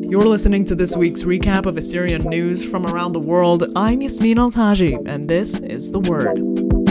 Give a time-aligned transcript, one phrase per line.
[0.00, 3.64] You're listening to this week's recap of Assyrian news from around the world.
[3.76, 6.81] I'm Yasmin Altaji, and this is The Word.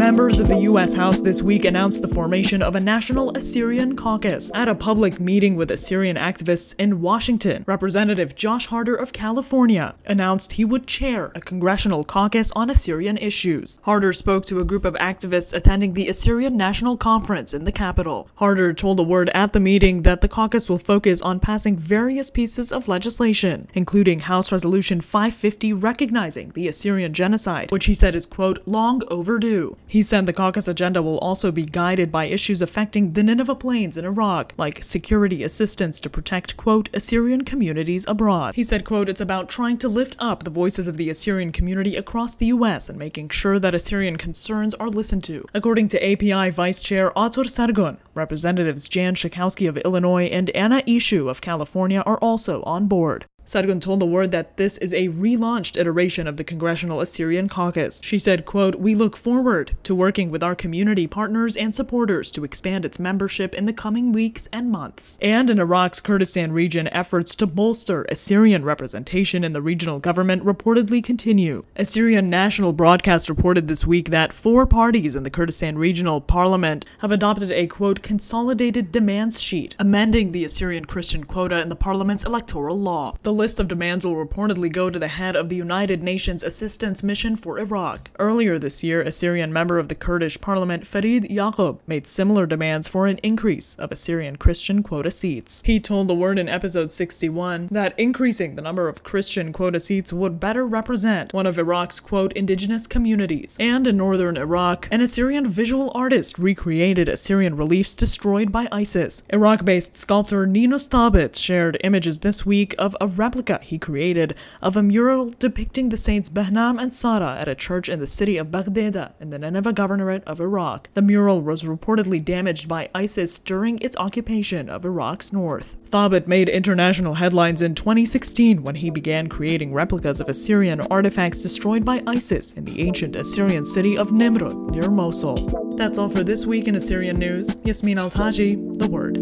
[0.00, 0.94] Members of the U.S.
[0.94, 4.50] House this week announced the formation of a National Assyrian Caucus.
[4.54, 10.52] At a public meeting with Assyrian activists in Washington, Representative Josh Harder of California announced
[10.52, 13.78] he would chair a congressional caucus on Assyrian issues.
[13.82, 18.30] Harder spoke to a group of activists attending the Assyrian National Conference in the Capitol.
[18.36, 22.30] Harder told the Word at the meeting that the caucus will focus on passing various
[22.30, 28.24] pieces of legislation, including House Resolution 550 recognizing the Assyrian genocide, which he said is,
[28.24, 29.76] quote, long overdue.
[29.90, 33.96] He said the caucus agenda will also be guided by issues affecting the Nineveh Plains
[33.96, 38.54] in Iraq, like security assistance to protect, quote, Assyrian communities abroad.
[38.54, 41.96] He said, quote, it's about trying to lift up the voices of the Assyrian community
[41.96, 42.88] across the U.S.
[42.88, 45.44] and making sure that Assyrian concerns are listened to.
[45.52, 51.28] According to API Vice Chair Artur Sargon, Representatives Jan Schakowsky of Illinois and Anna Eshoo
[51.28, 53.26] of California are also on board.
[53.50, 58.00] Sargon told the Word that this is a relaunched iteration of the Congressional Assyrian Caucus.
[58.04, 62.44] She said, quote, We look forward to working with our community partners and supporters to
[62.44, 65.18] expand its membership in the coming weeks and months.
[65.20, 71.02] And in Iraq's Kurdistan region, efforts to bolster Assyrian representation in the regional government reportedly
[71.02, 71.64] continue.
[71.74, 77.10] Assyrian National Broadcast reported this week that four parties in the Kurdistan Regional Parliament have
[77.10, 82.78] adopted a, quote, consolidated demands sheet, amending the Assyrian Christian quota in the parliament's electoral
[82.78, 83.16] law.
[83.24, 87.02] The list of demands will reportedly go to the head of the United Nations Assistance
[87.02, 88.10] Mission for Iraq.
[88.18, 92.86] Earlier this year, a Syrian member of the Kurdish parliament, Farid Yaqub, made similar demands
[92.86, 95.62] for an increase of Assyrian Christian quota seats.
[95.64, 100.12] He told The Word in episode 61 that increasing the number of Christian quota seats
[100.12, 103.56] would better represent one of Iraq's, quote, indigenous communities.
[103.58, 109.22] And in northern Iraq, an Assyrian visual artist recreated Assyrian reliefs destroyed by ISIS.
[109.30, 114.76] Iraq based sculptor Ninus Thabit shared images this week of a replica he created of
[114.76, 118.48] a mural depicting the saints Behnam and Sara at a church in the city of
[118.48, 120.88] Bakhdida in the Nineveh Governorate of Iraq.
[120.94, 125.76] The mural was reportedly damaged by ISIS during its occupation of Iraq's north.
[125.90, 131.84] Thabit made international headlines in 2016 when he began creating replicas of Assyrian artifacts destroyed
[131.84, 135.46] by ISIS in the ancient Assyrian city of Nimrud near Mosul.
[135.76, 137.54] That's all for this week in Assyrian news.
[137.62, 139.18] Yasmin Altaji, The Word.